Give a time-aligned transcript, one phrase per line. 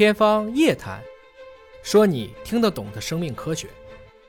[0.00, 0.98] 天方夜谭，
[1.82, 3.68] 说你听得懂的生命科学。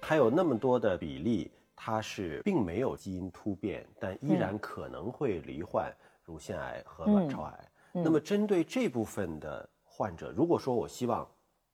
[0.00, 5.92] 还有那么多的比例，它是并没有基因突变，但依然可能会罹患
[6.22, 7.68] 乳腺癌和卵巢癌。
[7.92, 11.28] 那么针对这部分的患者，如果说我希望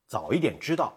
[0.07, 0.91] 早一点知道，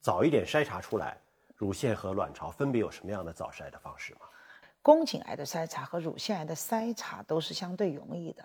[0.00, 1.16] 早一点筛查出来，
[1.54, 4.22] 乳腺和卵巢分别有什么样的早筛的方式吗？
[4.82, 8.44] 宫颈癌的筛查和乳腺癌的筛查都是相对容易的，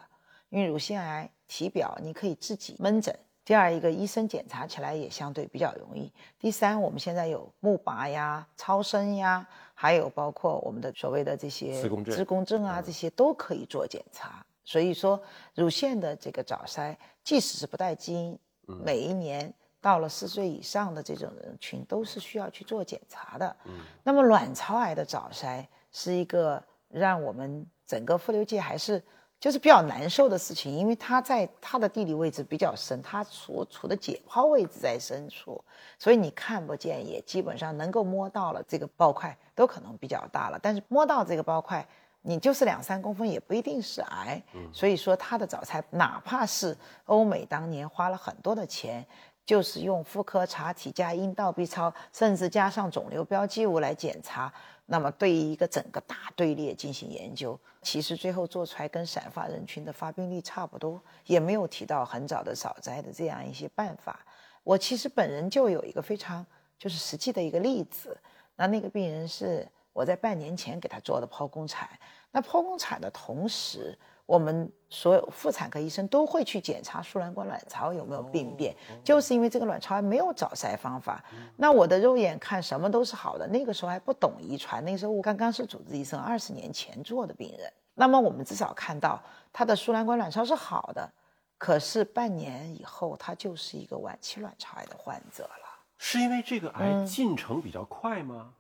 [0.50, 3.18] 因为乳腺癌体表你可以自己门诊。
[3.44, 6.12] 第二一个医生检查起来也相对比较容易。
[6.40, 14.46] 第三，我们现在有钼靶呀、超声呀，还有包括我们的所谓的这些磁共振、磁共振啊，这些都可以做检查。
[14.64, 15.20] 所以说，
[15.56, 19.52] 乳腺的这个早筛，即使是不带基因，每一年
[19.82, 23.56] 到了四岁以上的这种人群，都是需要去做检查的。
[24.04, 29.04] 那么，卵巢癌的早筛是一个让我们整个妇瘤界还是。
[29.42, 35.62] 就是比较难受的事情，因为它在它的地理位置比较深，它所处的解剖位置在深处，
[35.98, 40.60] 所以你看不见，也基本上能够摸到了这个包块都可能比较大了。
[40.62, 41.84] 但是摸到这个包块，
[42.22, 44.40] 你就是两三公分也不一定是癌。
[44.72, 49.04] 所以说它的早餐，哪怕是欧美当年花了很多的钱，
[49.44, 54.54] 就是用妇科查体加阴道 B 超，甚至加上肿瘤标记物来检查。
[54.92, 64.20] 那么对于一个整个大队列进行研究，其实最后做出来跟散发人群的发病率差不多，也没有提到很早的早摘的这样一些办法。
[64.66, 66.46] 我其实本人就有一个非常
[66.78, 68.18] 就是实际的一个例子，
[68.58, 71.90] 那那个病人是我在半年前给他做的剖宫产，
[72.30, 73.98] 那剖宫产的同时。
[74.32, 78.74] 我们所有妇产科医生都会去检查输卵管卵巢有没有病变，
[79.04, 81.22] 就是因为这个卵巢还没有早筛方法。
[81.58, 87.70] 那我的肉眼看什么都是好的，那个时候还不懂遗传，那个时候我刚刚是主治医生，二十年前做的病人。
[87.94, 91.12] 那么我们至少看到他的输卵管卵巢是好的，
[91.58, 95.68] 可是半年以后他就是一个晚期卵巢癌的患者了。
[95.98, 98.54] 是因为这个癌进程比较快吗？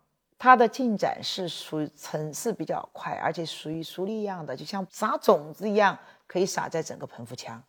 [0.44, 7.62] 它的进展是属于层次比较快，而且属于疏粒样的，就像撒种子一样，可以撒在整个盆腹腔，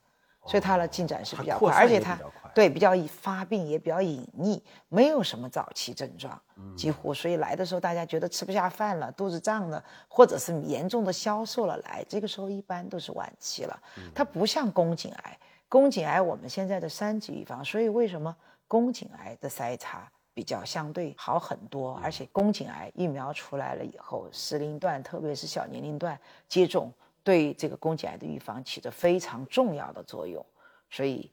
[0.46, 2.18] 所以它的进展是比较快，而且它
[2.54, 6.40] 对比较发病也比较隐匿，没有什么早期症状，
[6.74, 13.78] 几乎所以来的时候大家觉得吃不下饭了，肚子胀了，或者是严重的消瘦了来，这个时候一般都是晚期了。
[14.14, 18.34] 它不像宫颈癌，宫颈癌我们现在的三级预防，所以为什么
[18.66, 20.10] 宫颈癌的筛查？
[20.34, 30.44] 比较相对好很多，而且宫颈癌疫苗出来了以后，适龄段特别是小年龄段接种，对这个宫颈癌的预防起着非常重要的作用。
[30.90, 31.30] 所以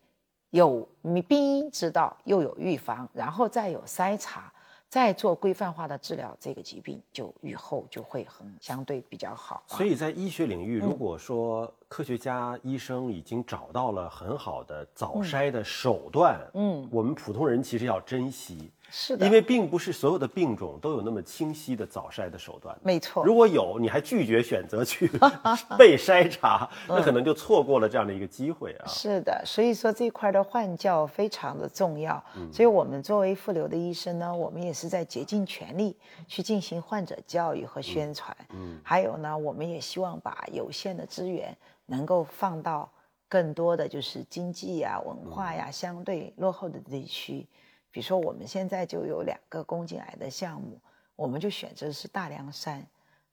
[0.52, 0.88] 有
[1.28, 4.52] 病因知道，又有预防，然后再有筛查。
[4.90, 9.62] 再做规范化的治疗，这个疾病就愈后就会很相对比较好。
[9.68, 18.72] 所以在医学领域，如果说科学家、医生已经找到了很好的早筛的手段，嗯，我们普通人其实要珍惜。
[18.92, 22.76] 是的，因为并不是所有的病种都有那么清晰的早筛的手段。
[22.84, 25.08] 没错，如果有，你还拒绝选择去
[25.78, 28.86] 被筛查，那可能就错过了这样的一个机会啊。
[28.88, 32.24] 是的，所以说这块的换教非常的重要。
[32.52, 35.96] 所以我们作为妇瘤的医生呢，我们也是在竭尽全力
[36.28, 38.36] 去进行患者教育和宣传。
[38.54, 41.56] 嗯，还有呢，我们也希望把有限的资源
[41.90, 42.90] 能够放到
[43.28, 47.48] 更多的就是经济呀、文化呀相对落后的地区。
[47.92, 50.80] 比如说，我们现在就有两个宫颈癌的项目，
[51.16, 52.86] 我们就选择的是大凉山，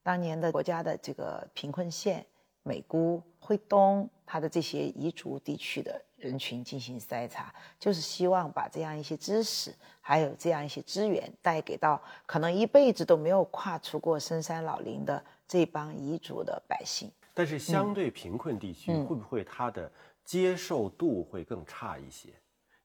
[0.02, 2.24] 当年的国家的这个贫困县
[2.62, 17.10] 美姑、惠东，它的这些彝族地区的人群进行筛查，就是希望把这样一些知识，还有这样一些资源带给到可能一辈子都没有跨出过深山老林的这帮彝族的百姓。
[17.36, 19.92] 但是，相对贫困地区，会不会它的
[20.24, 22.30] 接受度会更差一些？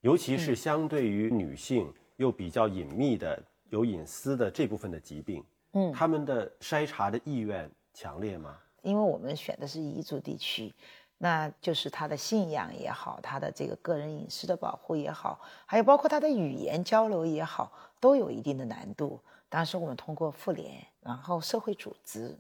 [0.02, 5.42] 尤其是相对于女性又比较隐秘的、有隐私的这部分的疾病，
[5.72, 8.58] 嗯，他们的筛查的意愿强烈吗？
[8.82, 10.74] 因为我们选的是彝族地区，
[11.18, 17.72] 那就是他的信仰也好，他的这个个人隐私的保护也好，还有包括他的语言交流也好，
[18.02, 19.18] 都有一定的难度。
[19.48, 22.38] 当时我们通过妇联，然后社会组织，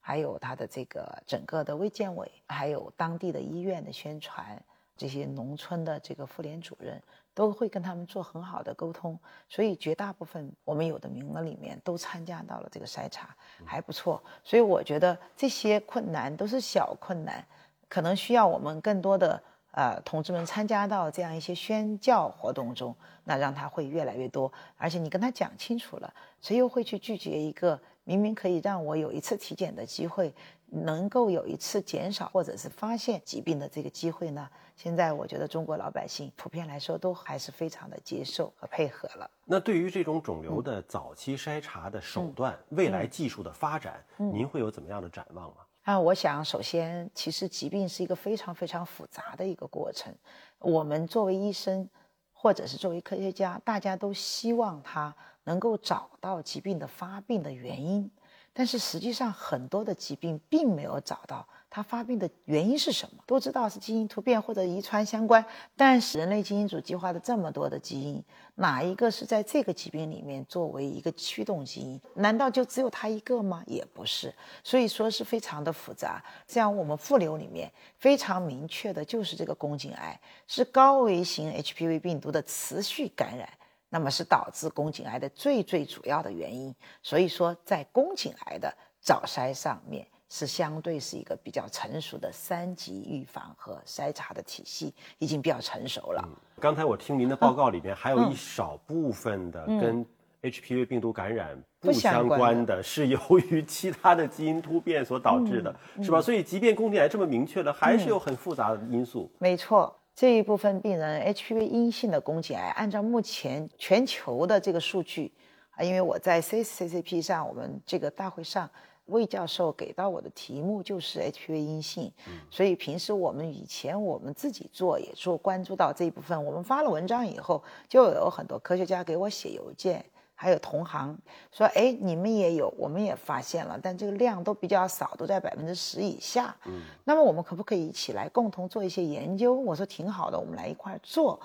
[0.00, 4.60] 还有他的这个整个的卫健委，还有当地的医院的宣传。
[4.96, 7.02] 这些农村的这个妇联主任
[7.32, 9.18] 都会跟他们做很好的沟通，
[9.48, 14.22] 所以绝大部分我们有的名额里面都参加到了这个筛查，还不错。
[14.44, 17.42] 所以我觉得这些困难都是小困难，
[17.88, 22.94] 可能需要我们更多的呃同志们参加到这样一些宣教活动中，
[23.24, 24.52] 那让他会越来越多。
[24.76, 26.12] 而且你跟他讲清楚了，
[26.42, 30.34] 谁又会去拒绝一个明明可以让我有一次体检的机会，
[30.66, 34.48] 能够有一次减少或者是发现疾病的这个机会呢？
[34.76, 39.30] 现在我觉得中国老百姓普遍来说都还是非常的接受和配合了。
[39.44, 45.56] 那对于这种肿瘤的早期筛查的手段，未来技术的发展，您会有怎么样的展望吗？
[45.82, 50.14] 啊，我想首先，其实疾病是一个非常非常复杂的一个过程。
[50.58, 51.88] 我们作为医生，
[52.32, 55.14] 或者是作为科学家，大家都希望他。
[55.44, 58.10] 能够找到疾病的发病的原因，
[58.52, 63.22] 但是实际上很多的疾病并没有找到它发病的原因是什么。
[63.26, 65.44] 都知道是基因突变或者遗传相关，
[65.76, 68.22] 但是人类基因组计划的这么多的基因，
[68.56, 72.00] 哪一个是在这个疾病里面作为一个驱动基因？
[72.14, 73.62] 难道就只有它一个吗？
[73.66, 74.34] 也不是，
[74.64, 76.22] 所以说是非常的复杂。
[76.48, 83.48] 像我们腹瘤里面非常明确的就是这个宫颈癌是高危型 HPV 病毒的持续感染。
[83.90, 96.26] 那么是导致宫颈癌的最最主要的原因，所以说在宫颈癌的早筛上面是相对是一个比较成熟的三级预防和筛查的体系，已经比较成熟了。
[96.60, 100.06] 刚才我听您的报告里边还有一少部分的跟
[100.42, 103.18] HPV 病毒感染不相关的，是由
[103.50, 106.22] 于其他的基因突变所导致的，是吧？
[106.22, 109.30] 所以即便宫颈癌这么明确了，还是有很复杂的因素。
[109.38, 109.99] 没错。
[110.20, 115.32] 这一部分病人 HPV 阴性的宫颈癌，按照目前全球的这个数据
[115.70, 118.68] 啊，因为我在 CCCP 上，我们这个大会上，
[119.06, 122.12] 魏教授给到我的题目就是 HPV 阴性，
[122.50, 130.04] 所以平时我们以前我们自己做也做关注到这一部分，我们发了文章以后，就有很多科学家给我写邮件。
[130.40, 131.14] 还有同行
[131.52, 136.56] 说，哎，你们也有，我们也发现了，但这个量都比较少，都在百分之十以下。
[136.64, 139.52] 嗯，那么我们可不可以一起来共同做一些研究？
[139.52, 141.38] 我说挺好的，我们来一块做。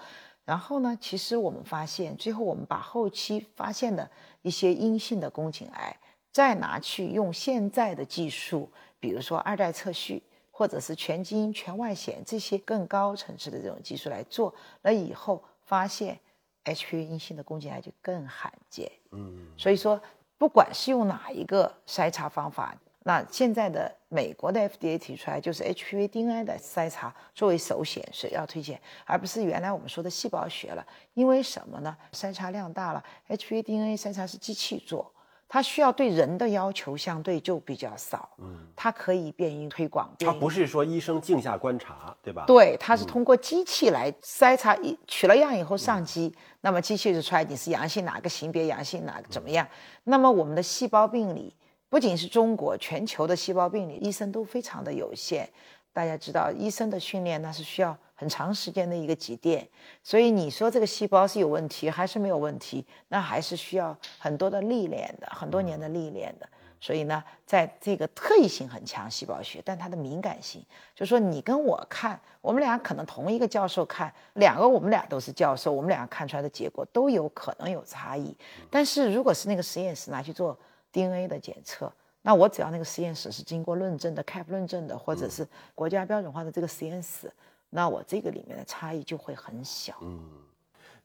[0.46, 4.10] 然后呢，其实我们发现，最后我们把后期发现的
[4.44, 5.94] 一些阴性的宫颈癌，
[6.32, 16.18] 再拿去用现在的技术，比如说二代测序，或者是全基因全外显这些更高层次的这种技术来做，那以后发现。
[16.66, 20.02] HPV 阴性的宫颈癌就更罕见，嗯，所以说
[20.38, 30.86] 不管是用哪一个筛查方法，那现在的美国的 FDA 提出来就是 HPV DNA 的筛查作为首选是要推荐，而不是原来我们说的细胞学了。
[31.14, 31.96] 因为什么呢？
[32.12, 35.14] 筛查量大了，HPV DNA 筛查是机器做。
[35.48, 40.14] 它需要对人的要求相对就比较少，嗯，它可以便于推广。
[40.20, 42.44] 它不是说医生镜下观察，对吧？
[42.48, 49.66] 对，它是通过机器来筛查，一取了样以后上机，那么机器就出来你是阳性哪个型别，阳性哪个怎么样？
[50.06, 51.56] 那么我们的细胞病理
[51.90, 55.48] 不仅是中国，全球的细胞病理医生都非常的有限。
[55.94, 57.96] 大家知道，医生的训练那是需要。
[58.16, 59.68] 很长时间的一个积淀，
[60.02, 66.50] 所以你说这个细胞是有问题还是没有问题，那还是需要很多的历练的，很多年的历练的。
[66.80, 70.64] 所以呢，在这个特异性很强细胞学，但它的敏感性，
[70.94, 78.36] 就是说你跟我看，我们俩可能同一个教授看，两个我们俩都是教授，我们俩看出来的结果都有可能有差异。
[78.70, 80.56] 但是如果是那个实验室拿去做
[80.92, 81.92] DNA 的检测，
[82.22, 87.32] 那我只要那个实验室是经过论证的 CAP 论证的，或者是国家标准化的这个实验室。
[87.75, 90.18] 那我这个里面的差异就会很小，嗯，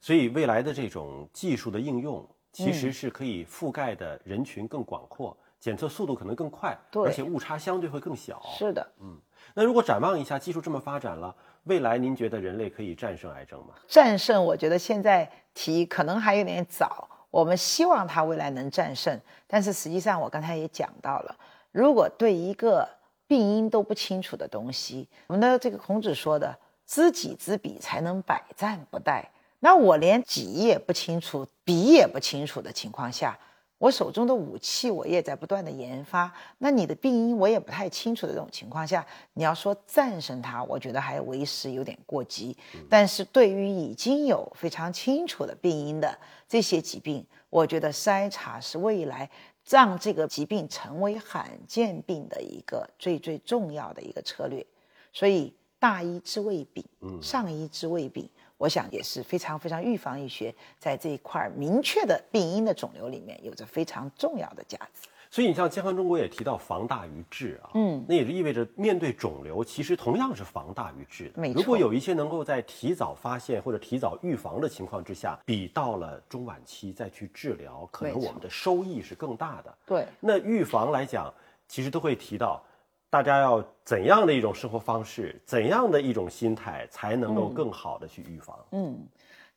[0.01, 8.41] 所以未来的这种技术的应用，其实是可以覆盖的人群更广阔，检测速度可能更快，对，而且误差相对会更小。
[8.57, 9.19] 是的，嗯，
[9.53, 11.35] 那如果展望一下，技术这么发展了，
[11.65, 13.75] 未来您觉得人类可以战胜癌症吗？
[13.89, 17.09] 战胜，我觉得现在提可能还有点早。
[17.33, 21.37] 我们希望它未来能战胜，但是实际上我刚才也讲到了，
[21.73, 22.89] 如果对一个
[23.31, 29.23] 病因都不清楚的东西，我们的这个孔子说的“知己知彼，才能百战不殆”。
[29.61, 33.39] 那我连己也不清楚，彼也不清楚的情况下，
[33.79, 36.33] 我手中的武器我也在不断的研发。
[36.59, 42.57] 那你的病因我也不太清楚的这种情况下，你要说战胜它，我觉得还为时有点过急。
[42.89, 46.19] 但是对于已经有非常清楚的病因的
[46.49, 49.31] 这些疾病，我觉得筛查是未来。
[49.71, 54.67] 让这个疾病成为罕见病的一个最最重要的一个策略，
[55.13, 56.85] 所以大医治未病，
[57.23, 65.09] 上医治未病，我想也是非常非常预防医学在这一块明确的病因的肿瘤里面有着非常重要的价值。
[65.31, 71.41] 所以你像健康中国也提到防大于治啊，嗯，那也就意味着面对肿瘤，其实同样是防大于治的。
[71.41, 79.79] 没错，如果有一些能够在提早发现或者提早预防的情况之下，比到了中晚期再去治疗，可能我们的收益是更大的。
[79.87, 81.33] 对，那预防来讲，
[81.69, 82.61] 其实都会提到，
[83.09, 88.59] 大家要怎样的一种生活方式，怎样的一种心态，才能够更好的去预防。
[88.73, 88.99] 嗯。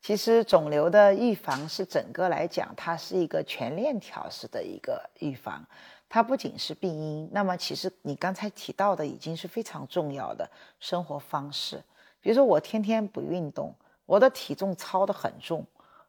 [0.04, 5.66] 其实肿瘤的预防是整个来讲，它是一个全链条式的一个预防，
[6.10, 7.30] 它不仅是病因。
[7.32, 10.46] 那么其实你刚才提到的已经是非常重要的
[10.78, 11.82] 生活方式，
[12.20, 13.74] 比如说我天天不运动，
[14.06, 15.66] 我的体重操得很重，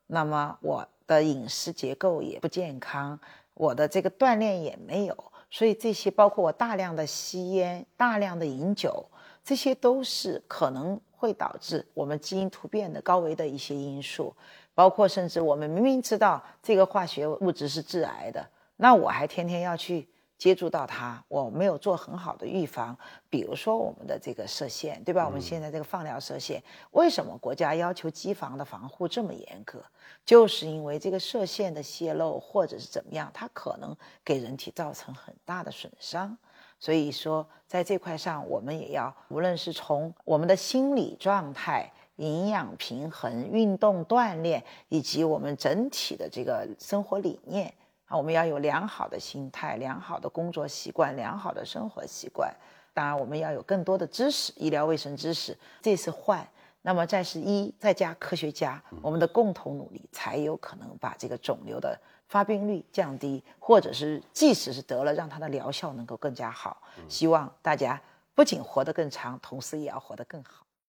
[0.08, 3.16] 那么我的饮食结构也不健康，
[3.54, 5.16] 我的这个锻炼也没有，
[5.52, 9.06] 所以这些包括我大量的吸烟、大量的饮酒，
[9.44, 11.00] 这些都是可能。
[11.24, 14.36] 会导致我们基因突变的高危的一些因素，
[14.74, 22.94] 包括甚至我们明明知道这个化学物质是致癌的，那我还天天要去接触到它，我没有做很好的预防。
[23.30, 25.24] 比如说我们的这个射线，对吧？
[25.24, 29.82] 我们现在这个放疗射线，为什么国家要求机房的防护这么严格？
[30.26, 36.36] 就是因为这个射线的泄漏或者是怎么样，它可能给人体造成很大的损伤。
[36.84, 47.72] 所以说，在这块上，我们也要，无论是从我们的心理状态、营养平衡、运动锻炼，以及我们整体的这个生活理念
[48.04, 52.54] 啊，我们要有良好的心态、良好的工作习惯、良好的生活习惯。
[52.92, 55.56] 当然，我们要有更多的知识，医疗卫生知识。
[55.80, 56.46] 这是患，
[56.86, 61.98] 那么再是一，再加科学家，我们的共同努力，才有可能把这个肿瘤的。
[62.28, 66.82] 发病率降低，或者是即使是得了，让它的疗效能够更加好。
[67.08, 68.00] 希望大家
[68.34, 70.63] 不仅活得更长，同时也要活得更好。